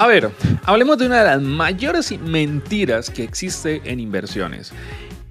A 0.00 0.06
ver, 0.06 0.30
hablemos 0.64 0.96
de 0.96 1.04
una 1.04 1.18
de 1.18 1.24
las 1.26 1.42
mayores 1.42 2.18
mentiras 2.20 3.10
que 3.10 3.22
existe 3.22 3.82
en 3.84 4.00
inversiones. 4.00 4.72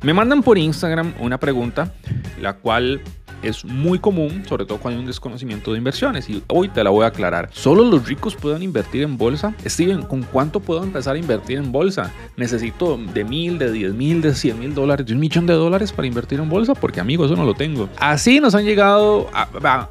Me 0.03 0.13
mandan 0.13 0.43
por 0.43 0.59
Instagram 0.59 1.15
una 1.19 1.39
pregunta, 1.39 1.91
la 2.39 2.53
cual 2.53 3.01
es 3.43 3.65
muy 3.65 3.99
común, 3.99 4.43
sobre 4.47 4.65
todo 4.65 4.77
cuando 4.79 4.97
hay 4.97 5.01
un 5.01 5.07
desconocimiento 5.07 5.71
de 5.71 5.77
inversiones. 5.77 6.29
Y 6.29 6.43
hoy 6.47 6.69
te 6.69 6.83
la 6.83 6.89
voy 6.89 7.05
a 7.05 7.07
aclarar. 7.07 7.49
¿Solo 7.53 7.83
los 7.83 8.07
ricos 8.07 8.35
pueden 8.35 8.63
invertir 8.63 9.03
en 9.03 9.17
bolsa? 9.17 9.53
Steven, 9.65 10.03
¿con 10.03 10.23
cuánto 10.23 10.59
puedo 10.59 10.83
empezar 10.83 11.15
a 11.15 11.19
invertir 11.19 11.57
en 11.57 11.71
bolsa? 11.71 12.11
Necesito 12.37 12.97
de 12.97 13.23
mil, 13.23 13.57
de 13.57 13.71
diez 13.71 13.93
mil, 13.93 14.21
de 14.21 14.33
cien 14.33 14.59
mil 14.59 14.73
dólares, 14.73 15.05
de 15.05 15.13
un 15.13 15.19
millón 15.19 15.45
de 15.45 15.53
dólares 15.53 15.91
para 15.91 16.07
invertir 16.07 16.39
en 16.39 16.49
bolsa, 16.49 16.73
porque 16.73 16.99
amigo, 16.99 17.25
eso 17.25 17.35
no 17.35 17.45
lo 17.45 17.53
tengo. 17.53 17.89
Así 17.97 18.39
nos 18.39 18.55
han 18.55 18.65
llegado. 18.65 19.29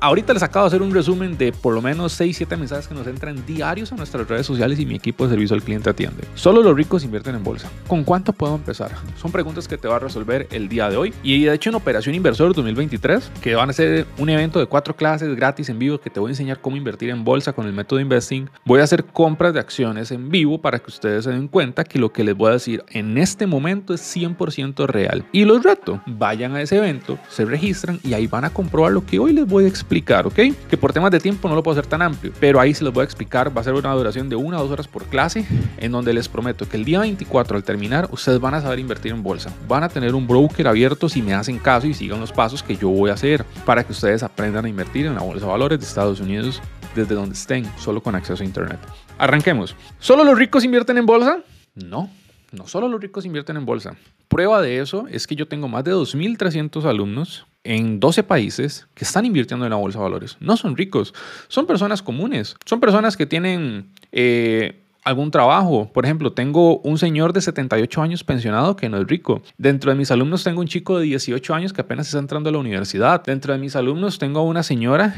ahorita 0.01 0.35
les 0.35 0.43
acabo 0.43 0.65
de 0.65 0.69
hacer 0.69 0.83
un 0.83 0.93
resumen 0.93 1.37
de 1.37 1.53
por 1.53 1.75
lo 1.75 1.83
menos 1.83 2.13
6, 2.13 2.37
7 2.37 2.57
mensajes 2.57 2.89
que 2.89 2.95
nos 2.95 3.07
entran 3.07 3.45
diarios 3.47 3.93
a 3.93 3.97
nuestras 3.97 4.29
redes 4.29 4.47
sociales 4.47 4.79
y 4.79 4.87
mi 4.87 4.97
equipo 4.97 5.25
de 5.25 5.31
servicio 5.31 5.55
al 5.55 5.63
cliente 5.63 5.91
atiende. 5.91 6.25
Solo 6.35 6.63
los 6.63 6.77
ricos 6.77 7.05
invierten 7.05 7.35
en 7.35 7.45
bolsa. 7.45 7.69
¿Con 7.87 8.05
cuánto 8.05 8.33
puedo 8.33 8.55
empezar? 8.55 8.93
Son 9.21 9.33
preguntas 9.33 9.69
que 9.69 9.79
te 9.79 9.89
va 9.89 9.97
a 9.97 9.99
resolver 9.99 10.49
el 10.51 10.69
día 10.69 10.89
de 10.89 10.97
hoy. 10.97 11.15
Y 11.23 11.45
de 11.45 11.55
hecho, 11.55 11.71
en 11.71 11.77
Operación 11.77 12.15
Inversor 12.15 12.55
2023, 12.55 13.31
que 13.43 13.55
van 13.55 13.71
a 13.71 13.73
ser 13.73 14.07
un 14.19 14.29
evento 14.29 14.59
de 14.59 14.67
cuatro 14.67 14.95
clases 14.97 15.35
gratis 15.37 15.69
en 15.69 15.79
vivo 15.79 15.99
que 15.99 16.11
te 16.11 16.21
voy 16.21 16.29
a 16.29 16.33
enseñar 16.33 16.61
cómo 16.61 16.77
invertir 16.77 17.11
en 17.11 17.25
bolsa 17.25 17.53
con 17.53 17.67
el 17.67 17.73
método 17.73 18.01
investing. 18.01 18.49
Voy 18.65 18.81
a 18.81 18.85
hacer 18.85 19.05
compras 19.05 19.55
de 19.55 19.61
acciones 19.61 20.11
en 20.11 20.29
vivo 20.29 20.61
para 20.61 20.79
que 20.79 20.91
ustedes 20.91 21.25
se 21.25 21.31
den 21.31 21.49
cuenta 21.49 21.85
que 21.85 21.99
lo 21.99 22.13
que 22.13 22.25
les 22.25 22.37
voy 22.37 22.51
a 22.51 22.55
decir 22.55 22.85
en 22.89 23.19
este 23.19 23.47
momento 23.47 23.95
es 23.95 24.17
100% 24.17 24.87
real. 24.87 25.25
Y 25.33 25.45
los 25.45 25.63
reto, 25.63 26.01
vayan 26.07 26.55
a 26.57 26.63
ese 26.63 26.79
evento, 26.79 27.19
se 27.29 27.45
registran 27.45 28.01
y 28.03 28.15
ahí 28.15 28.27
van 28.27 28.45
a 28.45 28.51
comprobar 28.51 28.93
lo 28.93 29.05
que 29.05 29.19
hoy 29.19 29.33
les 29.33 29.47
voy 29.47 29.65
a 29.65 29.69
explicar, 29.69 30.27
¿ok? 30.27 30.39
Que 30.69 30.77
por 30.77 30.93
temas 30.93 31.11
de 31.11 31.21
tiempo 31.21 31.49
no 31.49 31.55
lo 31.55 31.63
puedo 31.63 31.79
hacer 31.79 31.89
tan 31.89 32.03
amplio, 32.03 32.33
pero 32.41 32.61
ahí 32.61 32.75
se 32.75 32.85
los 32.85 32.93
voy 32.93 33.03
a 33.03 33.05
explicar. 33.05 33.57
Va 33.57 33.61
a 33.61 33.65
ser 33.65 33.75
una 33.75 33.93
duración 33.93 34.29
de 34.29 34.37
una 34.37 34.59
o 34.59 34.63
dos 34.63 34.73
horas 34.73 34.89
por 34.89 35.05
clase, 35.05 35.47
en 35.79 35.93
donde 35.93 36.13
les 36.13 36.29
prometo 36.29 36.69
que 36.69 36.77
el 36.77 36.85
día 36.85 37.01
24 37.01 37.57
al 37.57 37.65
terminar, 37.65 38.09
ustedes 38.11 38.41
van 38.41 38.55
a 38.55 38.61
saber 38.61 38.79
invertir 38.79 39.13
en 39.13 39.23
bolsa. 39.23 39.53
Van 39.69 39.85
a 39.85 39.89
tener 39.89 40.15
un 40.15 40.27
broker 40.27 40.67
abierto 40.67 41.09
si 41.09 41.23
me 41.23 41.35
hacen 41.35 41.59
caso 41.59 41.87
y 41.87 41.95
sigan 41.95 42.21
los 42.21 42.33
pasos 42.33 42.63
que 42.63 42.77
yo 42.77 42.89
voy 42.89 43.11
a 43.11 43.15
hacer 43.15 43.28
para 43.65 43.85
que 43.85 43.93
ustedes 43.93 44.23
aprendan 44.23 44.65
a 44.65 44.69
invertir 44.69 45.07
en 45.07 45.15
la 45.15 45.23
bolsa 45.23 45.45
de 45.45 45.53
valores 45.53 45.79
de 45.79 45.85
Estados 45.85 46.21
Unidos 46.21 46.63
desde 46.95 47.15
donde 47.15 47.35
estén, 47.35 47.65
solo 47.79 48.03
con 48.03 48.15
acceso 48.15 48.43
a 48.43 48.47
Internet. 48.47 48.79
Arranquemos. 49.19 49.77
¿Solo 49.99 50.25
los 50.25 50.39
ricos 50.39 50.65
invierten 50.65 50.99
en 50.99 51.07
bolsa? 51.07 51.41
No, 51.75 52.11
no 52.53 52.67
solo 52.67 52.89
los 52.89 53.01
ricos 53.01 53.25
invierten 53.25 53.57
en 53.57 53.67
bolsa. 53.67 53.97
Prueba 54.29 54.63
de 54.63 54.81
eso 54.81 55.07
es 55.11 55.27
que 55.27 55.37
yo 55.37 55.49
tengo 55.49 55.69
más 55.69 55.85
de 55.85 55.93
2.300 55.93 56.85
alumnos 56.85 57.47
en 57.65 58.01
12 58.01 58.23
países 58.23 58.87
que 58.95 59.05
están 59.05 59.25
invirtiendo 59.25 59.67
en 59.67 59.71
la 59.71 59.77
bolsa 59.77 59.99
de 59.99 60.05
valores. 60.05 60.37
No 60.41 60.57
son 60.57 60.77
ricos, 60.77 61.15
son 61.49 61.67
personas 61.67 62.03
comunes, 62.03 62.57
son 62.65 62.81
personas 62.81 63.17
que 63.17 63.27
tienen... 63.27 63.91
Eh, 64.13 64.83
algún 65.09 65.31
trabajo. 65.31 65.91
Por 65.93 66.05
ejemplo, 66.05 66.33
tengo 66.33 66.79
un 66.81 66.99
señor 66.99 67.33
de 67.33 67.41
78 67.41 68.03
años 68.03 68.25
pensionado 68.25 68.77
que 68.77 68.91
no 68.91 68.99
es 68.99 69.07
rico. 69.07 69.43
Dentro 69.57 69.91
de 69.91 69.97
mis 69.97 70.11
alumnos 70.11 70.45
tengo 70.45 70.61
un 70.61 70.67
chico 70.67 70.99
de 70.99 71.05
18 71.05 71.55
años 71.55 71.73
que 71.73 71.81
apenas 71.81 72.07
está 72.07 72.19
entrando 72.19 72.51
a 72.51 72.53
la 72.53 72.59
universidad. 72.59 73.25
Dentro 73.25 73.55
de 73.55 73.59
mis 73.59 73.75
alumnos 73.75 74.19
tengo 74.19 74.43
una 74.43 74.63
señora 74.63 75.15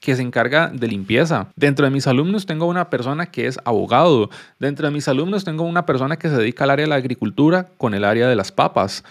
que 0.00 0.16
se 0.16 0.22
encarga 0.22 0.70
de 0.74 0.88
limpieza. 0.88 1.48
Dentro 1.54 1.84
de 1.84 1.92
mis 1.92 2.08
alumnos 2.08 2.46
tengo 2.46 2.66
una 2.66 2.90
persona 2.90 3.26
que 3.26 3.46
es 3.46 3.58
abogado. 3.64 4.28
Dentro 4.58 4.88
de 4.88 4.92
mis 4.92 5.06
alumnos 5.06 5.44
tengo 5.44 5.62
una 5.62 5.86
persona 5.86 6.16
que 6.16 6.28
se 6.28 6.36
dedica 6.36 6.64
al 6.64 6.70
área 6.70 6.84
de 6.84 6.90
la 6.90 6.96
agricultura 6.96 7.68
con 7.78 7.94
el 7.94 8.04
área 8.04 8.28
de 8.28 8.34
las 8.34 8.50
papas. 8.50 9.04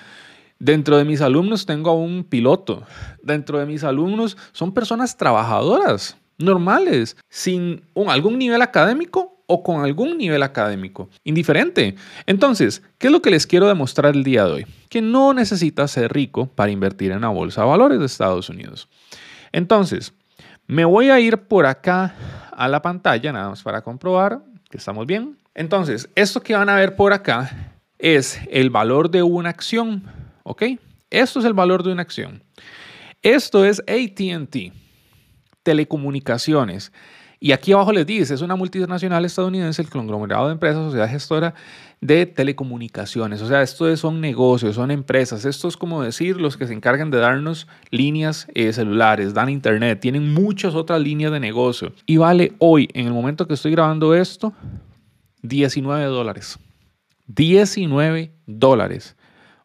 Dentro 0.59 0.97
de 0.97 1.05
mis 1.05 1.21
alumnos 1.21 1.65
tengo 1.65 1.91
a 1.91 1.95
un 1.95 2.25
piloto. 2.25 2.83
Dentro 3.23 3.59
de 3.59 3.65
mis 3.65 3.85
alumnos 3.85 4.35
son 4.51 4.73
personas 4.73 5.15
trabajadoras, 5.15 6.17
normales, 6.37 7.15
sin 7.29 7.81
un, 7.93 8.09
algún 8.09 8.37
nivel 8.37 8.61
académico 8.61 9.36
o 9.47 9.63
con 9.63 9.83
algún 9.83 10.17
nivel 10.17 10.43
académico, 10.43 11.09
indiferente. 11.23 11.95
Entonces, 12.25 12.83
¿qué 12.97 13.07
es 13.07 13.13
lo 13.13 13.21
que 13.21 13.31
les 13.31 13.47
quiero 13.47 13.67
demostrar 13.67 14.13
el 14.13 14.23
día 14.23 14.45
de 14.45 14.51
hoy? 14.51 14.67
Que 14.89 15.01
no 15.01 15.33
necesitas 15.33 15.91
ser 15.91 16.13
rico 16.13 16.47
para 16.47 16.71
invertir 16.71 17.11
en 17.11 17.21
la 17.21 17.29
bolsa 17.29 17.61
de 17.61 17.67
valores 17.67 17.99
de 17.99 18.05
Estados 18.05 18.49
Unidos. 18.49 18.89
Entonces, 19.51 20.13
me 20.67 20.83
voy 20.85 21.09
a 21.09 21.19
ir 21.19 21.37
por 21.37 21.65
acá 21.65 22.13
a 22.51 22.67
la 22.67 22.81
pantalla, 22.81 23.31
nada 23.31 23.49
más 23.49 23.63
para 23.63 23.81
comprobar 23.81 24.41
que 24.69 24.77
estamos 24.77 25.07
bien. 25.07 25.37
Entonces, 25.55 26.09
esto 26.15 26.41
que 26.41 26.53
van 26.53 26.69
a 26.69 26.75
ver 26.75 26.95
por 26.95 27.13
acá 27.13 27.73
es 27.97 28.39
el 28.51 28.69
valor 28.69 29.09
de 29.09 29.23
una 29.23 29.49
acción, 29.49 30.03
¿ok? 30.43 30.63
Esto 31.09 31.39
es 31.39 31.45
el 31.45 31.53
valor 31.53 31.83
de 31.83 31.93
una 31.93 32.01
acción. 32.01 32.43
Esto 33.21 33.65
es 33.65 33.79
ATT, 33.87 34.73
telecomunicaciones. 35.63 36.91
Y 37.39 37.51
aquí 37.51 37.71
abajo 37.71 37.91
les 37.91 38.05
dice, 38.05 38.33
es 38.33 38.41
una 38.41 38.55
multinacional 38.55 39.23
estadounidense, 39.23 39.81
el 39.81 39.89
conglomerado 39.89 40.47
de 40.47 40.53
empresas, 40.53 40.85
sociedad 40.85 41.09
gestora 41.09 41.53
de 42.01 42.25
telecomunicaciones. 42.25 43.41
O 43.41 43.47
sea, 43.47 43.61
esto 43.61 43.95
son 43.97 44.21
negocios, 44.21 44.75
son 44.75 44.89
empresas. 44.89 45.45
Esto 45.45 45.67
es 45.67 45.77
como 45.77 46.01
decir 46.01 46.39
los 46.39 46.57
que 46.57 46.65
se 46.65 46.73
encargan 46.73 47.11
de 47.11 47.17
darnos 47.17 47.67
líneas 47.91 48.47
eh, 48.55 48.73
celulares, 48.73 49.33
dan 49.33 49.49
internet, 49.49 49.99
tienen 49.99 50.33
muchas 50.33 50.73
otras 50.73 51.01
líneas 51.01 51.31
de 51.31 51.39
negocio. 51.39 51.91
Y 52.05 52.17
vale 52.17 52.53
hoy, 52.59 52.89
en 52.93 53.07
el 53.07 53.13
momento 53.13 53.47
que 53.47 53.53
estoy 53.53 53.71
grabando 53.71 54.15
esto, 54.15 54.53
19 55.41 56.05
dólares. 56.05 56.57
19 57.27 58.31
dólares. 58.45 59.16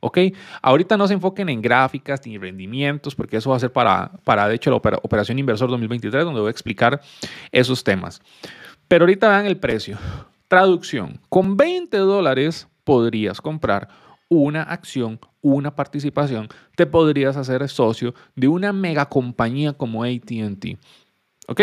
¿Ok? 0.05 0.19
Ahorita 0.63 0.97
no 0.97 1.07
se 1.07 1.15
enfoquen 1.15 1.49
en 1.49 1.63
gráficas 1.63 2.27
ni 2.27 2.37
rendimientos, 2.37 3.15
porque 3.15 3.37
eso 3.37 3.51
va 3.51 3.57
a 3.57 3.61
ser 3.61 3.73
para, 3.73 4.11
para 4.25 4.49
de 4.49 4.57
hecho, 4.57 4.69
la 4.71 4.77
Operación 4.77 5.39
Inversor 5.39 5.71
2023, 5.71 6.25
donde 6.25 6.41
voy 6.41 6.49
a 6.49 6.51
explicar 6.51 7.01
esos 7.53 7.85
temas. 7.85 8.21
Pero 8.89 9.05
ahorita 9.05 9.29
vean 9.29 9.47
el 9.47 9.59
precio. 9.59 9.97
Traducción. 10.49 11.21
Con 11.29 11.57
20 11.57 11.97
dólares 11.99 12.67
podrías 12.83 13.41
comprar 13.41 13.89
una 14.29 14.65
acción, 14.65 15.21
una 15.41 15.77
participación. 15.77 16.49
Te 16.75 16.87
podrías 16.87 17.37
hacer 17.37 17.69
socio 17.69 18.13
de 18.35 18.49
una 18.49 18.73
mega 18.73 19.09
compañía 19.09 19.73
como 19.73 20.03
ATT. 20.03 20.79
¿Ok? 21.47 21.61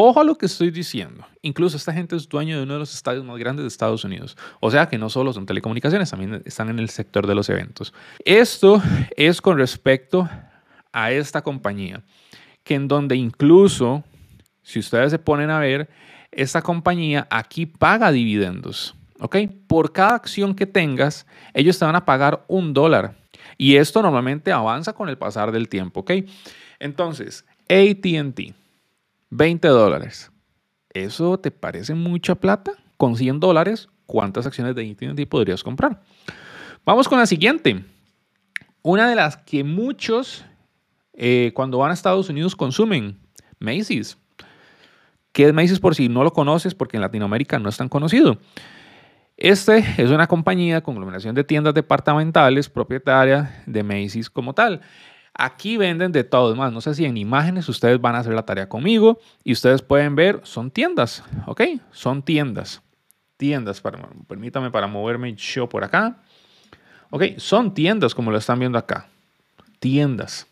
Ojo 0.00 0.20
a 0.20 0.22
lo 0.22 0.36
que 0.36 0.46
estoy 0.46 0.70
diciendo. 0.70 1.26
Incluso 1.42 1.76
esta 1.76 1.92
gente 1.92 2.14
es 2.14 2.28
dueño 2.28 2.56
de 2.56 2.62
uno 2.62 2.74
de 2.74 2.78
los 2.78 2.94
estadios 2.94 3.24
más 3.24 3.36
grandes 3.36 3.64
de 3.64 3.66
Estados 3.66 4.04
Unidos. 4.04 4.36
O 4.60 4.70
sea 4.70 4.88
que 4.88 4.96
no 4.96 5.10
solo 5.10 5.32
son 5.32 5.44
telecomunicaciones, 5.44 6.08
también 6.08 6.40
están 6.44 6.68
en 6.68 6.78
el 6.78 6.88
sector 6.88 7.26
de 7.26 7.34
los 7.34 7.48
eventos. 7.48 7.92
Esto 8.24 8.80
es 9.16 9.40
con 9.40 9.58
respecto 9.58 10.28
a 10.92 11.10
esta 11.10 11.42
compañía, 11.42 12.04
que 12.62 12.76
en 12.76 12.86
donde 12.86 13.16
incluso, 13.16 14.04
si 14.62 14.78
ustedes 14.78 15.10
se 15.10 15.18
ponen 15.18 15.50
a 15.50 15.58
ver, 15.58 15.90
esta 16.30 16.62
compañía 16.62 17.26
aquí 17.28 17.66
paga 17.66 18.12
dividendos. 18.12 18.94
¿Ok? 19.18 19.36
Por 19.66 19.92
cada 19.92 20.14
acción 20.14 20.54
que 20.54 20.66
tengas, 20.66 21.26
ellos 21.54 21.76
te 21.76 21.84
van 21.84 21.96
a 21.96 22.04
pagar 22.04 22.44
un 22.46 22.72
dólar. 22.72 23.16
Y 23.56 23.74
esto 23.74 24.00
normalmente 24.00 24.52
avanza 24.52 24.92
con 24.92 25.08
el 25.08 25.18
pasar 25.18 25.50
del 25.50 25.68
tiempo. 25.68 26.02
¿Ok? 26.02 26.12
Entonces, 26.78 27.44
ATT 27.68 28.54
20 29.30 29.68
dólares. 29.68 30.30
¿Eso 30.90 31.38
te 31.38 31.50
parece 31.50 31.94
mucha 31.94 32.34
plata? 32.34 32.72
Con 32.96 33.16
100 33.16 33.40
dólares, 33.40 33.88
¿cuántas 34.06 34.46
acciones 34.46 34.74
de 34.74 34.90
AT&T 34.90 35.26
podrías 35.26 35.62
comprar? 35.62 36.02
Vamos 36.84 37.08
con 37.08 37.18
la 37.18 37.26
siguiente. 37.26 37.84
Una 38.82 39.08
de 39.08 39.14
las 39.14 39.36
que 39.36 39.62
muchos 39.64 40.44
eh, 41.20 41.50
cuando 41.52 41.78
van 41.78 41.90
a 41.90 41.94
Estados 41.94 42.28
Unidos 42.28 42.54
consumen, 42.54 43.18
Macy's. 43.58 44.16
¿Qué 45.32 45.46
es 45.46 45.52
Macy's 45.52 45.80
por 45.80 45.96
si 45.96 46.08
no 46.08 46.22
lo 46.22 46.32
conoces? 46.32 46.76
Porque 46.76 46.96
en 46.96 47.00
Latinoamérica 47.00 47.58
no 47.58 47.68
es 47.68 47.76
tan 47.76 47.88
conocido. 47.88 48.38
Este 49.36 49.84
es 49.98 50.10
una 50.10 50.28
compañía, 50.28 50.80
conglomeración 50.80 51.34
de 51.34 51.42
tiendas 51.42 51.74
departamentales 51.74 52.68
propietaria 52.68 53.62
de 53.66 53.82
Macy's 53.82 54.30
como 54.30 54.54
tal. 54.54 54.80
Aquí 55.40 55.76
venden 55.76 56.10
de 56.10 56.24
todo, 56.24 56.56
más 56.56 56.72
no 56.72 56.80
sé 56.80 56.96
si 56.96 57.04
en 57.04 57.16
imágenes 57.16 57.68
ustedes 57.68 58.00
van 58.00 58.16
a 58.16 58.18
hacer 58.18 58.34
la 58.34 58.42
tarea 58.42 58.68
conmigo 58.68 59.20
y 59.44 59.52
ustedes 59.52 59.82
pueden 59.82 60.16
ver, 60.16 60.40
son 60.42 60.68
tiendas, 60.68 61.22
¿ok? 61.46 61.62
Son 61.92 62.24
tiendas, 62.24 62.82
tiendas, 63.36 63.80
para, 63.80 64.00
permítame 64.26 64.72
para 64.72 64.88
moverme 64.88 65.32
yo 65.36 65.68
por 65.68 65.84
acá. 65.84 66.16
Ok, 67.10 67.22
son 67.36 67.72
tiendas 67.72 68.16
como 68.16 68.32
lo 68.32 68.36
están 68.36 68.58
viendo 68.58 68.78
acá, 68.78 69.06
tiendas, 69.78 70.48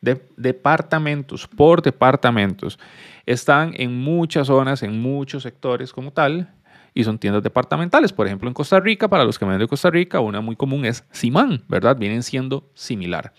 de, 0.00 0.26
departamentos, 0.34 1.46
por 1.46 1.82
departamentos. 1.82 2.78
Están 3.26 3.74
en 3.76 3.94
muchas 3.94 4.46
zonas, 4.46 4.82
en 4.82 4.98
muchos 4.98 5.42
sectores 5.42 5.92
como 5.92 6.10
tal, 6.10 6.50
y 6.94 7.04
son 7.04 7.18
tiendas 7.18 7.42
departamentales. 7.42 8.14
Por 8.14 8.26
ejemplo, 8.26 8.48
en 8.48 8.54
Costa 8.54 8.80
Rica, 8.80 9.08
para 9.08 9.24
los 9.24 9.38
que 9.38 9.44
venden 9.44 9.60
de 9.60 9.68
Costa 9.68 9.90
Rica, 9.90 10.20
una 10.20 10.40
muy 10.40 10.56
común 10.56 10.86
es 10.86 11.04
Simán, 11.10 11.62
¿verdad? 11.68 11.98
Vienen 11.98 12.22
siendo 12.22 12.66
similar. 12.72 13.34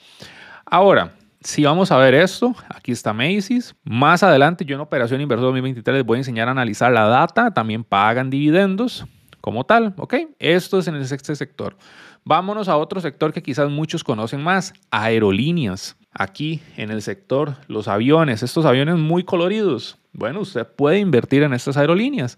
Ahora, 0.74 1.12
si 1.42 1.66
vamos 1.66 1.92
a 1.92 1.98
ver 1.98 2.14
esto, 2.14 2.56
aquí 2.70 2.94
está 2.94 3.12
Macy's. 3.12 3.76
Más 3.84 4.24
adelante, 4.24 4.64
yo 4.64 4.76
en 4.76 4.80
Operación 4.80 5.20
Inversor 5.20 5.48
2023 5.48 5.98
les 5.98 6.06
voy 6.06 6.16
a 6.16 6.20
enseñar 6.20 6.48
a 6.48 6.52
analizar 6.52 6.94
la 6.94 7.08
data. 7.08 7.52
También 7.52 7.84
pagan 7.84 8.30
dividendos 8.30 9.06
como 9.42 9.66
tal, 9.66 9.94
¿ok? 9.98 10.16
Esto 10.40 10.80
es 10.80 10.88
en 10.88 11.06
sexto 11.06 11.36
sector. 11.36 11.76
Vámonos 12.24 12.70
a 12.70 12.78
otro 12.78 13.02
sector 13.02 13.34
que 13.34 13.44
quizás 13.44 13.70
muchos 13.70 14.06
conocen 14.06 14.42
más, 14.42 14.74
aerolíneas. 14.92 15.98
Aquí 16.14 16.62
en 16.78 16.90
el 16.90 17.02
sector, 17.02 17.58
los 17.68 17.90
aviones, 17.90 18.42
estos 18.42 18.64
aviones 18.66 18.96
muy 18.96 19.26
coloridos. 19.26 19.98
Bueno, 20.14 20.40
usted 20.40 20.66
puede 20.66 21.00
invertir 21.00 21.44
en 21.44 21.52
estas 21.54 21.76
aerolíneas. 21.76 22.38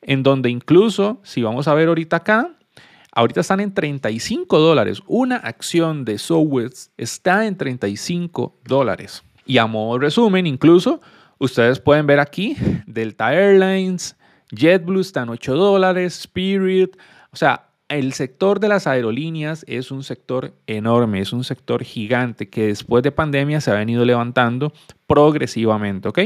en 0.00 0.22
donde 0.22 0.48
incluso, 0.48 1.18
si 1.24 1.42
vamos 1.42 1.66
a 1.66 1.74
ver 1.74 1.88
ahorita 1.88 2.18
acá, 2.18 2.50
ahorita 3.14 3.40
están 3.40 3.60
en 3.60 3.72
35 3.72 4.58
dólares. 4.58 5.02
Una 5.06 5.36
acción 5.36 6.04
de 6.04 6.18
Southwest 6.18 6.92
está 6.96 7.46
en 7.46 7.56
35 7.56 8.58
dólares. 8.64 9.22
Y 9.46 9.58
a 9.58 9.66
modo 9.66 9.98
de 9.98 10.06
resumen, 10.06 10.46
incluso, 10.46 11.00
ustedes 11.38 11.80
pueden 11.80 12.06
ver 12.06 12.20
aquí, 12.20 12.56
Delta 12.86 13.32
Airlines, 13.34 14.16
JetBlue 14.50 15.00
están 15.00 15.28
8 15.28 15.54
dólares, 15.54 16.20
Spirit, 16.20 16.96
o 17.32 17.36
sea, 17.36 17.68
el 17.88 18.14
sector 18.14 18.60
de 18.60 18.68
las 18.68 18.86
aerolíneas 18.86 19.64
es 19.68 19.90
un 19.90 20.02
sector 20.02 20.54
enorme, 20.66 21.20
es 21.20 21.32
un 21.32 21.44
sector 21.44 21.84
gigante 21.84 22.48
que 22.48 22.68
después 22.68 23.02
de 23.02 23.12
pandemia 23.12 23.60
se 23.60 23.70
ha 23.70 23.74
venido 23.74 24.04
levantando 24.04 24.72
progresivamente, 25.06 26.08
¿ok? 26.08 26.18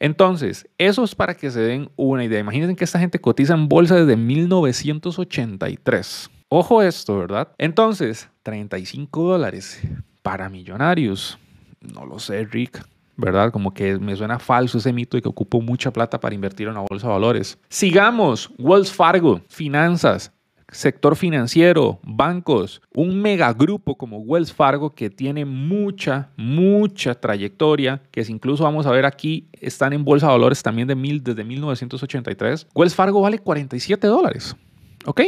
Entonces, 0.00 0.66
eso 0.78 1.04
es 1.04 1.14
para 1.14 1.34
que 1.34 1.50
se 1.50 1.60
den 1.60 1.90
una 1.96 2.24
idea. 2.24 2.40
Imagínense 2.40 2.76
que 2.76 2.84
esta 2.84 2.98
gente 2.98 3.20
cotiza 3.20 3.52
en 3.54 3.68
bolsa 3.68 3.96
desde 3.96 4.16
1983. 4.16 6.30
Ojo 6.48 6.82
esto, 6.82 7.18
¿verdad? 7.18 7.48
Entonces, 7.58 8.30
35 8.42 9.22
dólares 9.22 9.82
para 10.22 10.48
millonarios. 10.48 11.38
No 11.80 12.06
lo 12.06 12.18
sé, 12.18 12.44
Rick. 12.44 12.82
¿verdad? 13.18 13.50
Como 13.50 13.74
que 13.74 13.98
me 13.98 14.14
suena 14.14 14.38
falso 14.38 14.78
ese 14.78 14.92
mito 14.92 15.16
de 15.16 15.22
que 15.22 15.28
ocupo 15.28 15.60
mucha 15.60 15.90
plata 15.90 16.20
para 16.20 16.36
invertir 16.36 16.68
en 16.68 16.74
la 16.74 16.84
bolsa 16.88 17.08
de 17.08 17.12
valores. 17.12 17.58
Sigamos, 17.68 18.48
Wells 18.58 18.92
Fargo, 18.92 19.42
finanzas, 19.48 20.32
sector 20.70 21.16
financiero, 21.16 21.98
bancos, 22.02 22.82
un 22.94 23.20
megagrupo 23.20 23.96
como 23.96 24.18
Wells 24.18 24.52
Fargo 24.52 24.94
que 24.94 25.10
tiene 25.10 25.44
mucha, 25.44 26.30
mucha 26.36 27.14
trayectoria, 27.14 28.02
que 28.10 28.20
es 28.20 28.30
incluso 28.30 28.64
vamos 28.64 28.86
a 28.86 28.90
ver 28.90 29.06
aquí, 29.06 29.48
están 29.52 29.92
en 29.92 30.04
bolsa 30.04 30.26
de 30.26 30.32
valores 30.32 30.62
también 30.62 30.88
de 30.88 30.94
mil, 30.94 31.22
desde 31.22 31.44
1983. 31.44 32.68
Wells 32.74 32.94
Fargo 32.94 33.20
vale 33.20 33.38
47 33.38 34.06
dólares. 34.06 34.56
¿Ok? 35.04 35.20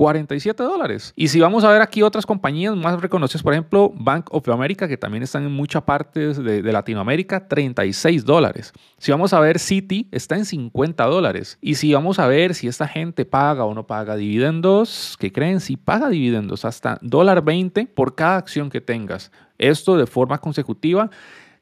47 0.00 0.62
dólares. 0.62 1.12
Y 1.14 1.28
si 1.28 1.40
vamos 1.40 1.62
a 1.62 1.70
ver 1.70 1.82
aquí 1.82 2.00
otras 2.00 2.24
compañías 2.24 2.74
más 2.74 2.98
reconocidas, 3.02 3.42
por 3.42 3.52
ejemplo, 3.52 3.92
Bank 3.94 4.28
of 4.30 4.48
America, 4.48 4.88
que 4.88 4.96
también 4.96 5.22
están 5.22 5.44
en 5.44 5.52
muchas 5.52 5.82
partes 5.82 6.42
de, 6.42 6.62
Latinoamérica, 6.62 7.46
36 7.46 8.24
dólares. 8.24 8.72
Si 8.96 9.12
vamos 9.12 9.34
a 9.34 9.40
ver 9.40 9.58
Citi, 9.58 10.08
está 10.10 10.36
en 10.36 10.46
50 10.46 11.04
dólares. 11.04 11.58
Y 11.60 11.74
si 11.74 11.92
vamos 11.92 12.18
a 12.18 12.26
ver 12.26 12.54
si 12.54 12.66
esta 12.66 12.88
gente 12.88 13.26
paga 13.26 13.66
o 13.66 13.74
no 13.74 13.86
paga 13.86 14.16
dividendos, 14.16 15.18
¿qué 15.20 15.30
creen? 15.30 15.60
Si 15.60 15.76
paga 15.76 16.08
dividendos 16.08 16.64
hasta 16.64 16.98
dólar 17.02 17.44
20 17.44 17.84
por 17.88 18.14
cada 18.14 18.38
acción 18.38 18.70
que 18.70 18.80
tengas. 18.80 19.30
Esto 19.58 19.98
de 19.98 20.06
forma 20.06 20.38
consecutiva 20.38 21.10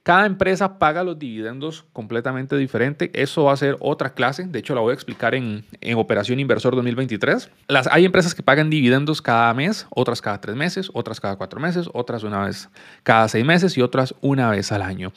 cada 0.09 0.25
empresa 0.25 0.79
paga 0.79 1.05
los 1.05 1.19
dividendos 1.19 1.85
completamente 1.93 2.57
diferente. 2.57 3.11
Eso 3.13 3.45
va 3.45 3.53
a 3.53 3.57
ser 3.59 3.77
otra 3.79 4.15
clase. 4.15 4.45
De 4.45 4.59
hecho, 4.59 4.75
la 4.75 4.81
voy 4.81 4.93
a 4.93 4.95
explicar 4.95 5.35
en, 5.35 5.67
Operación 5.97 6.41
Inversor 6.41 6.75
2023. 6.77 7.51
Las, 7.69 7.89
hay 7.89 8.07
empresas 8.07 8.35
que 8.35 8.43
pagan 8.43 8.71
dividendos 8.71 9.21
cada 9.21 9.53
mes, 9.53 9.87
otras 9.91 10.23
cada 10.23 10.41
tres 10.41 10.57
meses, 10.57 10.91
otras 10.95 11.21
cada 11.21 11.37
cuatro 11.37 11.61
meses, 11.61 11.91
otras 11.93 12.23
una 12.23 12.47
vez 12.47 12.71
cada 13.03 13.29
seis 13.29 13.45
meses 13.45 13.77
y 13.77 13.83
otras 13.83 14.15
una 14.23 14.49
vez 14.49 14.73
al 14.73 14.81
año. 14.81 15.13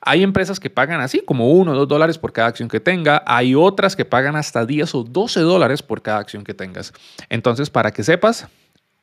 Hay 0.00 0.22
empresas 0.22 0.60
que 0.60 0.70
pagan 0.70 1.00
así, 1.00 1.22
como 1.26 1.50
uno 1.50 1.72
o 1.72 1.74
dos 1.74 1.88
dólares 1.88 2.16
por 2.16 2.32
cada 2.32 2.46
acción 2.46 2.68
que 2.68 2.78
tenga. 2.78 3.24
Hay 3.26 3.56
otras 3.56 3.96
que 3.96 4.04
pagan 4.04 4.36
hasta 4.36 4.64
10 4.64 4.94
o 4.94 5.02
12 5.02 5.40
dólares 5.40 5.82
por 5.82 6.02
cada 6.02 6.18
acción 6.18 6.44
que 6.44 6.54
tengas. 6.54 6.92
Entonces, 7.30 7.68
para 7.68 7.90
que 7.90 8.04
sepas, 8.04 8.46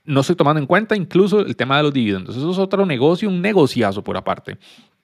no 0.05 0.21
estoy 0.21 0.35
tomando 0.35 0.59
en 0.59 0.67
cuenta 0.67 0.95
incluso 0.95 1.39
el 1.39 1.55
tema 1.57 1.77
de 1.77 1.83
los 1.83 1.93
dividendos. 1.93 2.35
Eso 2.35 2.49
es 2.49 2.57
otro 2.57 2.85
negocio, 2.85 3.27
un 3.27 3.41
negociazo 3.41 4.03
por 4.03 4.17
aparte. 4.17 4.57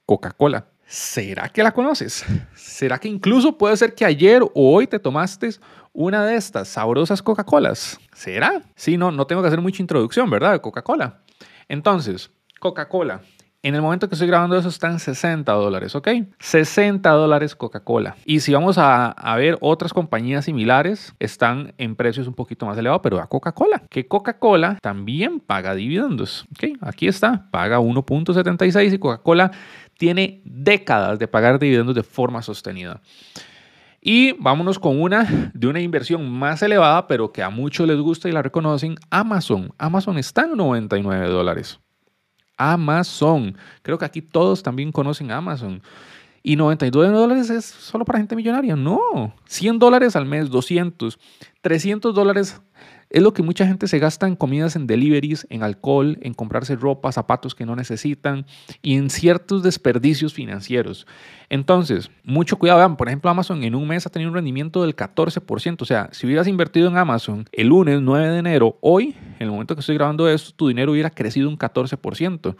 Coca-Cola. 0.09 0.65
¿Será 0.87 1.49
que 1.49 1.61
la 1.61 1.71
conoces? 1.71 2.25
¿Será 2.55 2.97
que 2.97 3.07
incluso 3.07 3.55
puede 3.59 3.77
ser 3.77 3.93
que 3.93 4.03
ayer 4.03 4.41
o 4.41 4.51
hoy 4.73 4.87
te 4.87 4.97
tomaste 4.97 5.51
una 5.93 6.25
de 6.25 6.35
estas 6.35 6.67
sabrosas 6.67 7.21
Coca-Colas? 7.21 7.99
¿Será? 8.15 8.63
Sí, 8.75 8.97
no, 8.97 9.11
no 9.11 9.27
tengo 9.27 9.43
que 9.43 9.49
hacer 9.49 9.61
mucha 9.61 9.83
introducción, 9.83 10.27
¿verdad? 10.27 10.53
De 10.53 10.61
Coca-Cola. 10.61 11.19
Entonces, 11.67 12.31
Coca-Cola. 12.59 13.21
En 13.61 13.75
el 13.75 13.81
momento 13.81 14.07
que 14.07 14.15
estoy 14.15 14.29
grabando 14.29 14.57
eso 14.57 14.69
están 14.69 14.99
60 14.99 15.51
dólares, 15.51 15.93
¿ok? 15.93 16.07
60 16.39 17.09
dólares 17.09 17.57
Coca-Cola. 17.57 18.15
Y 18.23 18.39
si 18.39 18.53
vamos 18.53 18.77
a, 18.77 19.07
a, 19.07 19.35
ver 19.35 19.57
otras 19.59 19.91
compañías 19.91 20.45
similares, 20.45 21.13
están 21.19 21.73
en 21.77 21.97
precios 21.97 22.25
un 22.25 22.35
poquito 22.35 22.65
más 22.65 22.77
elevados, 22.77 23.01
pero 23.03 23.19
a 23.19 23.27
Coca-Cola, 23.27 23.83
que 23.89 24.07
Coca-Cola 24.07 24.77
también 24.81 25.41
paga 25.41 25.75
dividendos, 25.75 26.47
¿ok? 26.51 26.77
Aquí 26.79 27.09
está, 27.09 27.49
paga 27.51 27.81
1.76 27.81 28.93
y 28.93 28.97
Coca-Cola 28.97 29.51
tiene 29.97 30.41
décadas 30.45 31.19
de 31.19 31.27
pagar 31.27 31.59
dividendos 31.59 31.95
de 31.95 32.03
forma 32.03 32.41
sostenida. 32.41 33.01
Y 33.99 34.31
vámonos 34.39 34.79
con 34.79 35.01
una 35.01 35.51
de 35.53 35.67
una 35.67 35.81
inversión 35.81 36.31
más 36.31 36.63
elevada, 36.63 37.07
pero 37.07 37.33
que 37.33 37.43
a 37.43 37.49
muchos 37.49 37.85
les 37.85 37.99
gusta 37.99 38.29
y 38.29 38.31
la 38.31 38.41
reconocen, 38.41 38.95
Amazon. 39.09 39.73
Amazon 39.77 40.17
está 40.17 40.43
en 40.43 40.55
99 40.55 41.27
dólares. 41.27 41.81
Amazon. 42.59 43.57
Creo 43.81 43.97
que 43.97 44.05
aquí 44.05 44.21
todos 44.21 44.61
también 44.61 44.91
conocen 44.91 45.31
Amazon. 45.31 45.81
Y 46.43 46.55
99 46.55 47.13
dólares 47.15 47.49
es 47.49 47.65
solo 47.65 48.05
para 48.05 48.19
gente 48.19 48.35
millonaria. 48.35 48.75
No, 48.75 49.33
100 49.45 49.79
dólares 49.79 50.15
al 50.15 50.25
mes, 50.25 50.49
200, 50.49 51.17
300 51.61 52.13
dólares 52.13 52.61
es 53.09 53.23
lo 53.23 53.33
que 53.33 53.41
mucha 53.41 53.65
gente 53.65 53.87
se 53.87 53.97
gasta 53.97 54.27
en 54.27 54.35
comidas, 54.35 54.75
en 54.75 54.85
deliveries, 54.85 55.47
en 55.49 55.63
alcohol, 55.63 56.19
en 56.21 56.35
comprarse 56.35 56.75
ropa, 56.75 57.11
zapatos 57.11 57.55
que 57.55 57.65
no 57.65 57.75
necesitan 57.75 58.45
y 58.83 58.95
en 58.97 59.09
ciertos 59.09 59.63
desperdicios 59.63 60.33
financieros. 60.33 61.07
Entonces, 61.49 62.11
mucho 62.23 62.57
cuidado. 62.57 62.79
Vean, 62.79 62.97
por 62.97 63.07
ejemplo, 63.07 63.31
Amazon 63.31 63.63
en 63.63 63.73
un 63.73 63.87
mes 63.87 64.05
ha 64.05 64.11
tenido 64.11 64.29
un 64.29 64.35
rendimiento 64.35 64.83
del 64.83 64.95
14%. 64.95 65.81
O 65.81 65.85
sea, 65.85 66.09
si 66.11 66.27
hubieras 66.27 66.47
invertido 66.47 66.87
en 66.87 66.97
Amazon 66.97 67.45
el 67.51 67.67
lunes 67.67 67.99
9 67.99 68.27
de 68.29 68.37
enero, 68.37 68.77
hoy, 68.81 69.15
en 69.39 69.47
el 69.47 69.51
momento 69.51 69.73
que 69.73 69.81
estoy 69.81 69.95
grabando 69.95 70.29
esto, 70.29 70.51
tu 70.55 70.67
dinero 70.67 70.91
hubiera 70.91 71.09
crecido 71.09 71.49
un 71.49 71.57
14%. 71.57 72.55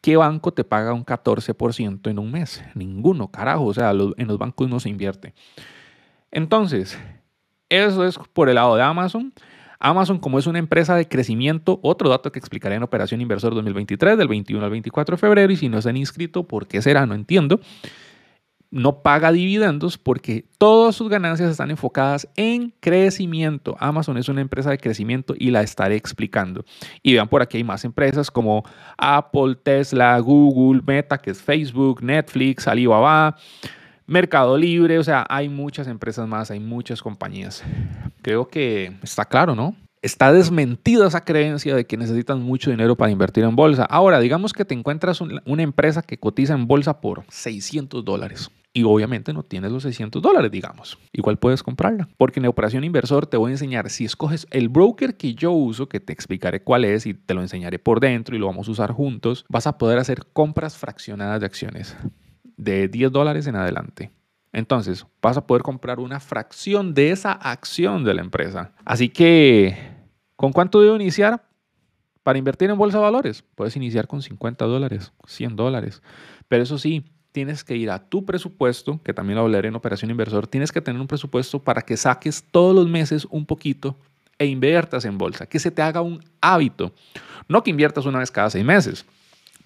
¿Qué 0.00 0.16
banco 0.16 0.52
te 0.52 0.62
paga 0.62 0.92
un 0.92 1.04
14% 1.04 2.08
en 2.08 2.18
un 2.20 2.30
mes? 2.30 2.62
Ninguno, 2.74 3.28
carajo. 3.32 3.64
O 3.64 3.74
sea, 3.74 3.90
en 3.90 4.28
los 4.28 4.38
bancos 4.38 4.68
no 4.68 4.78
se 4.78 4.90
invierte. 4.90 5.34
Entonces, 6.30 6.96
eso 7.68 8.04
es 8.04 8.16
por 8.32 8.48
el 8.48 8.54
lado 8.54 8.76
de 8.76 8.82
Amazon. 8.82 9.32
Amazon, 9.78 10.18
como 10.18 10.38
es 10.38 10.46
una 10.46 10.58
empresa 10.58 10.94
de 10.96 11.08
crecimiento, 11.08 11.80
otro 11.82 12.08
dato 12.08 12.32
que 12.32 12.38
explicaré 12.38 12.76
en 12.76 12.82
Operación 12.82 13.20
Inversor 13.20 13.54
2023, 13.54 14.18
del 14.18 14.28
21 14.28 14.64
al 14.64 14.70
24 14.70 15.16
de 15.16 15.20
febrero, 15.20 15.52
y 15.52 15.56
si 15.56 15.68
no 15.68 15.80
se 15.82 15.88
han 15.88 15.96
inscrito, 15.96 16.44
¿por 16.44 16.66
qué 16.66 16.82
será? 16.82 17.06
No 17.06 17.14
entiendo. 17.14 17.60
No 18.68 19.00
paga 19.02 19.30
dividendos 19.30 19.96
porque 19.96 20.44
todas 20.58 20.96
sus 20.96 21.08
ganancias 21.08 21.50
están 21.50 21.70
enfocadas 21.70 22.28
en 22.34 22.74
crecimiento. 22.80 23.76
Amazon 23.78 24.18
es 24.18 24.28
una 24.28 24.40
empresa 24.40 24.70
de 24.70 24.78
crecimiento 24.78 25.34
y 25.38 25.50
la 25.50 25.62
estaré 25.62 25.94
explicando. 25.94 26.64
Y 27.02 27.12
vean, 27.14 27.28
por 27.28 27.42
aquí 27.42 27.58
hay 27.58 27.64
más 27.64 27.84
empresas 27.84 28.28
como 28.28 28.64
Apple, 28.98 29.54
Tesla, 29.62 30.18
Google, 30.18 30.82
Meta, 30.84 31.18
que 31.18 31.30
es 31.30 31.40
Facebook, 31.40 32.02
Netflix, 32.02 32.66
Alibaba. 32.66 33.36
Mercado 34.06 34.56
Libre, 34.56 34.98
o 34.98 35.04
sea, 35.04 35.26
hay 35.28 35.48
muchas 35.48 35.88
empresas 35.88 36.28
más, 36.28 36.50
hay 36.50 36.60
muchas 36.60 37.02
compañías. 37.02 37.64
Creo 38.22 38.48
que 38.48 38.92
está 39.02 39.24
claro, 39.24 39.54
¿no? 39.56 39.74
Está 40.00 40.32
desmentida 40.32 41.08
esa 41.08 41.24
creencia 41.24 41.74
de 41.74 41.86
que 41.86 41.96
necesitan 41.96 42.40
mucho 42.40 42.70
dinero 42.70 42.94
para 42.94 43.10
invertir 43.10 43.42
en 43.42 43.56
bolsa. 43.56 43.84
Ahora, 43.84 44.20
digamos 44.20 44.52
que 44.52 44.64
te 44.64 44.74
encuentras 44.74 45.20
una 45.20 45.62
empresa 45.62 46.02
que 46.02 46.18
cotiza 46.18 46.54
en 46.54 46.68
bolsa 46.68 47.00
por 47.00 47.24
600 47.28 48.04
dólares 48.04 48.50
y 48.72 48.84
obviamente 48.84 49.32
no 49.32 49.42
tienes 49.42 49.72
los 49.72 49.82
600 49.82 50.22
dólares, 50.22 50.52
digamos. 50.52 50.98
Igual 51.12 51.38
puedes 51.38 51.62
comprarla. 51.62 52.08
Porque 52.18 52.38
en 52.38 52.46
Operación 52.46 52.84
Inversor 52.84 53.26
te 53.26 53.38
voy 53.38 53.48
a 53.48 53.54
enseñar, 53.54 53.90
si 53.90 54.04
escoges 54.04 54.46
el 54.50 54.68
broker 54.68 55.16
que 55.16 55.34
yo 55.34 55.50
uso, 55.50 55.88
que 55.88 55.98
te 55.98 56.12
explicaré 56.12 56.62
cuál 56.62 56.84
es 56.84 57.06
y 57.06 57.14
te 57.14 57.34
lo 57.34 57.40
enseñaré 57.40 57.80
por 57.80 57.98
dentro 57.98 58.36
y 58.36 58.38
lo 58.38 58.46
vamos 58.46 58.68
a 58.68 58.70
usar 58.70 58.92
juntos, 58.92 59.46
vas 59.48 59.66
a 59.66 59.78
poder 59.78 59.98
hacer 59.98 60.26
compras 60.32 60.76
fraccionadas 60.76 61.40
de 61.40 61.46
acciones 61.46 61.96
de 62.56 62.88
10 62.88 63.12
dólares 63.12 63.46
en 63.46 63.56
adelante. 63.56 64.10
Entonces, 64.52 65.06
vas 65.20 65.36
a 65.36 65.46
poder 65.46 65.62
comprar 65.62 66.00
una 66.00 66.18
fracción 66.18 66.94
de 66.94 67.10
esa 67.10 67.32
acción 67.32 68.04
de 68.04 68.14
la 68.14 68.22
empresa. 68.22 68.72
Así 68.84 69.08
que, 69.08 69.76
¿con 70.34 70.52
cuánto 70.52 70.80
debo 70.80 70.96
iniciar? 70.96 71.44
Para 72.22 72.38
invertir 72.38 72.70
en 72.70 72.78
bolsa 72.78 72.98
de 72.98 73.04
valores, 73.04 73.44
puedes 73.54 73.76
iniciar 73.76 74.06
con 74.06 74.22
50 74.22 74.64
dólares, 74.64 75.12
100 75.26 75.56
dólares. 75.56 76.02
Pero 76.48 76.62
eso 76.62 76.78
sí, 76.78 77.04
tienes 77.32 77.62
que 77.64 77.76
ir 77.76 77.90
a 77.90 77.98
tu 77.98 78.24
presupuesto, 78.24 78.98
que 79.04 79.12
también 79.12 79.36
lo 79.36 79.42
hablaré 79.42 79.68
en 79.68 79.76
Operación 79.76 80.10
Inversor, 80.10 80.46
tienes 80.46 80.72
que 80.72 80.80
tener 80.80 80.98
un 80.98 81.06
presupuesto 81.06 81.58
para 81.58 81.82
que 81.82 81.98
saques 81.98 82.42
todos 82.50 82.74
los 82.74 82.88
meses 82.88 83.26
un 83.30 83.44
poquito 83.44 83.94
e 84.38 84.46
inviertas 84.46 85.04
en 85.04 85.18
bolsa, 85.18 85.44
que 85.44 85.58
se 85.58 85.70
te 85.70 85.82
haga 85.82 86.00
un 86.00 86.24
hábito. 86.40 86.94
No 87.46 87.62
que 87.62 87.70
inviertas 87.70 88.06
una 88.06 88.20
vez 88.20 88.30
cada 88.30 88.48
seis 88.48 88.64
meses, 88.64 89.04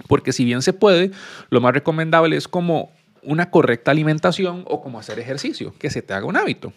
porque 0.09 0.33
si 0.33 0.45
bien 0.45 0.62
se 0.62 0.73
puede, 0.73 1.11
lo 1.50 1.61
más 1.61 1.73
recomendable 1.73 2.37
es 2.37 2.49
como 2.49 2.90
una 3.23 3.50
correcta 3.50 3.90
alimentación 3.90 4.64
o 4.66 4.83
como 4.83 4.99
hacer 4.99 5.19
ejercicio, 5.19 5.75
que 5.78 5.90
se 5.90 6.02
te 6.02 6.14
haga 6.14 6.26
un 6.26 6.37
hábito. 6.37 6.73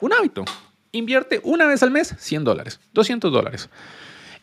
Un 0.00 0.12
hábito. 0.12 0.44
Invierte 0.92 1.40
una 1.44 1.66
vez 1.66 1.82
al 1.82 1.90
mes 1.90 2.14
100 2.18 2.44
dólares, 2.44 2.80
200 2.92 3.32
dólares. 3.32 3.70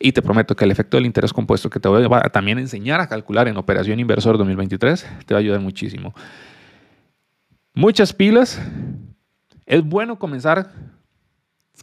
Y 0.00 0.12
te 0.12 0.22
prometo 0.22 0.54
que 0.54 0.64
el 0.64 0.70
efecto 0.70 0.96
del 0.96 1.06
interés 1.06 1.32
compuesto 1.32 1.68
que 1.70 1.80
te 1.80 1.88
voy 1.88 2.06
a 2.10 2.20
también 2.30 2.58
enseñar 2.58 3.00
a 3.00 3.08
calcular 3.08 3.48
en 3.48 3.56
Operación 3.56 3.98
Inversor 3.98 4.38
2023 4.38 5.06
te 5.26 5.34
va 5.34 5.38
a 5.38 5.40
ayudar 5.40 5.60
muchísimo. 5.60 6.14
Muchas 7.74 8.12
pilas. 8.12 8.60
Es 9.66 9.84
bueno 9.84 10.18
comenzar 10.18 10.72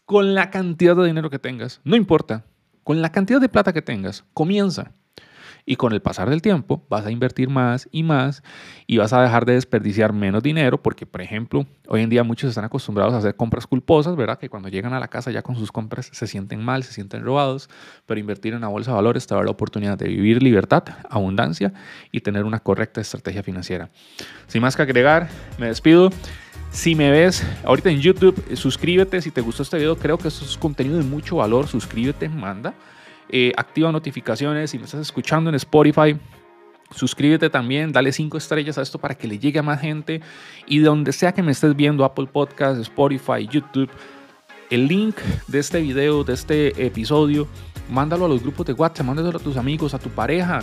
con 0.05 0.33
la 0.33 0.49
cantidad 0.49 0.95
de 0.95 1.05
dinero 1.05 1.29
que 1.29 1.39
tengas. 1.39 1.81
No 1.83 1.95
importa. 1.95 2.45
Con 2.83 3.01
la 3.01 3.11
cantidad 3.11 3.41
de 3.41 3.49
plata 3.49 3.73
que 3.73 3.81
tengas, 3.81 4.23
comienza. 4.33 4.91
Y 5.65 5.77
con 5.77 5.93
el 5.93 6.01
pasar 6.01 6.29
del 6.29 6.41
tiempo 6.41 6.83
vas 6.89 7.05
a 7.05 7.11
invertir 7.11 7.49
más 7.49 7.89
y 7.91 8.03
más 8.03 8.43
y 8.85 8.97
vas 8.97 9.13
a 9.13 9.21
dejar 9.21 9.45
de 9.45 9.53
desperdiciar 9.53 10.13
menos 10.13 10.43
dinero 10.43 10.81
porque, 10.81 11.05
por 11.07 11.21
ejemplo, 11.21 11.65
hoy 11.87 12.01
en 12.01 12.09
día 12.09 12.23
muchos 12.23 12.49
están 12.49 12.65
acostumbrados 12.65 13.13
a 13.15 13.17
hacer 13.17 13.35
compras 13.35 13.65
culposas, 13.65 14.15
¿verdad? 14.15 14.37
Que 14.37 14.47
cuando 14.47 14.69
llegan 14.69 14.93
a 14.93 14.99
la 14.99 15.07
casa 15.07 15.31
ya 15.31 15.41
con 15.41 15.55
sus 15.55 15.71
compras 15.71 16.09
se 16.11 16.27
sienten 16.27 16.63
mal, 16.63 16.83
se 16.83 16.93
sienten 16.93 17.23
robados, 17.23 17.69
pero 18.05 18.19
invertir 18.19 18.53
en 18.53 18.59
una 18.59 18.67
bolsa 18.67 18.91
de 18.91 18.95
valores 18.95 19.25
te 19.25 19.33
da 19.33 19.43
la 19.43 19.51
oportunidad 19.51 19.97
de 19.97 20.07
vivir 20.07 20.43
libertad, 20.43 20.83
abundancia 21.09 21.73
y 22.11 22.21
tener 22.21 22.43
una 22.43 22.59
correcta 22.59 23.01
estrategia 23.01 23.41
financiera. 23.41 23.89
Sin 24.47 24.61
más 24.61 24.75
que 24.75 24.83
agregar, 24.83 25.29
me 25.57 25.67
despido. 25.67 26.11
Si 26.69 26.93
me 26.93 27.09
ves 27.09 27.43
ahorita 27.63 27.89
en 27.89 28.01
YouTube, 28.01 28.35
suscríbete. 28.55 29.21
Si 29.21 29.31
te 29.31 29.41
gustó 29.41 29.63
este 29.63 29.77
video, 29.77 29.95
creo 29.95 30.17
que 30.17 30.27
esto 30.27 30.43
es 30.43 30.57
contenido 30.57 30.97
de 30.97 31.03
mucho 31.03 31.37
valor. 31.37 31.67
Suscríbete, 31.67 32.27
manda. 32.27 32.73
Eh, 33.29 33.51
activa 33.57 33.91
notificaciones, 33.91 34.71
si 34.71 34.77
me 34.77 34.85
estás 34.85 35.01
escuchando 35.01 35.49
en 35.49 35.55
Spotify, 35.55 36.17
suscríbete 36.91 37.49
también, 37.49 37.91
dale 37.91 38.11
cinco 38.11 38.37
estrellas 38.37 38.77
a 38.77 38.81
esto 38.81 38.99
para 38.99 39.15
que 39.15 39.27
le 39.27 39.39
llegue 39.39 39.59
a 39.59 39.63
más 39.63 39.81
gente. 39.81 40.21
Y 40.67 40.79
de 40.79 40.85
donde 40.85 41.11
sea 41.11 41.33
que 41.33 41.43
me 41.43 41.51
estés 41.51 41.75
viendo, 41.75 42.05
Apple 42.05 42.27
Podcasts, 42.27 42.79
Spotify, 42.81 43.47
YouTube, 43.49 43.89
el 44.69 44.87
link 44.87 45.15
de 45.47 45.59
este 45.59 45.81
video, 45.81 46.23
de 46.23 46.33
este 46.33 46.85
episodio, 46.85 47.47
mándalo 47.89 48.25
a 48.25 48.27
los 48.27 48.41
grupos 48.41 48.65
de 48.65 48.73
WhatsApp, 48.73 49.05
mándalo 49.05 49.29
a 49.29 49.39
tus 49.39 49.57
amigos, 49.57 49.93
a 49.93 49.99
tu 49.99 50.09
pareja. 50.09 50.61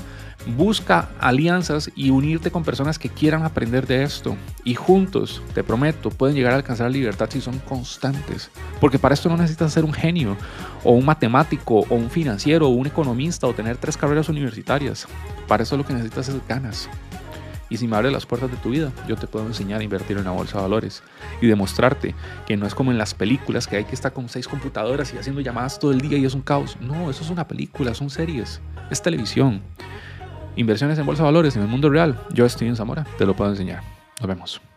Busca 0.57 1.11
alianzas 1.21 1.91
y 1.95 2.11
unirte 2.11 2.51
con 2.51 2.65
personas 2.65 2.99
que 2.99 3.09
quieran 3.09 3.45
aprender 3.45 3.87
de 3.87 4.03
esto. 4.03 4.37
Y 4.65 4.75
juntos, 4.75 5.43
te 5.55 5.63
prometo, 5.63 6.11
pueden 6.11 6.35
llegar 6.35 6.53
a 6.53 6.57
alcanzar 6.57 6.87
la 6.87 6.97
libertad 6.97 7.29
si 7.31 7.41
son 7.41 7.59
constantes. 7.61 8.51
Porque 8.81 8.99
para 8.99 9.15
esto 9.15 9.29
no 9.29 9.37
necesitas 9.37 9.73
ser 9.73 9.85
un 9.85 9.93
genio, 9.93 10.37
o 10.85 10.93
un 10.93 11.05
matemático, 11.05 11.81
o 11.89 11.95
un 11.95 12.11
financiero, 12.11 12.67
o 12.67 12.71
un 12.71 12.87
economista, 12.87 13.47
o 13.47 13.55
tener 13.55 13.77
tres 13.77 13.97
carreras 13.97 14.29
universitarias. 14.29 15.07
Para 15.47 15.63
eso 15.63 15.77
lo 15.77 15.87
que 15.87 15.95
necesitas 15.95 16.29
es 16.29 16.47
ganas. 16.49 16.89
Y 17.73 17.79
si 17.79 17.89
me 17.89 17.97
abres 17.97 18.13
las 18.13 18.27
puertas 18.27 18.51
de 18.51 18.59
tu 18.59 18.69
vida, 18.69 18.93
yo 19.09 19.17
te 19.17 19.27
puedo 19.27 19.47
enseñar 19.47 19.81
a 19.81 19.83
invertir 19.83 20.19
en 20.19 20.25
una 20.25 20.33
bolsa 20.33 20.59
de 20.59 20.65
valores 20.65 21.03
y 21.41 21.47
demostrarte 21.47 22.15
que 22.47 22.55
no 22.55 22.67
es 22.67 22.75
como 22.75 22.91
en 22.91 22.99
las 22.99 23.15
películas 23.15 23.67
que 23.67 23.77
hay 23.77 23.85
que 23.85 23.95
estar 23.95 24.13
con 24.13 24.29
seis 24.29 24.47
computadoras 24.47 25.15
y 25.15 25.17
haciendo 25.17 25.41
llamadas 25.41 25.79
todo 25.79 25.91
el 25.91 26.03
día 26.03 26.19
y 26.19 26.27
es 26.27 26.35
un 26.35 26.43
caos. 26.43 26.77
No, 26.83 27.09
eso 27.09 27.25
es 27.25 27.31
una 27.31 27.49
película, 27.49 27.95
son 27.95 28.11
series, 28.11 28.61
es 28.91 29.01
televisión. 29.01 29.63
Inversiones 30.55 30.99
en 30.99 31.07
bolsa 31.07 31.23
de 31.23 31.29
valores 31.29 31.57
en 31.57 31.63
el 31.63 31.69
mundo 31.69 31.89
real. 31.89 32.21
Yo 32.35 32.45
estoy 32.45 32.69
en 32.69 32.77
Zamora, 32.77 33.07
te 33.17 33.25
lo 33.25 33.35
puedo 33.35 33.51
enseñar. 33.51 33.83
Nos 34.21 34.29
vemos. 34.29 34.72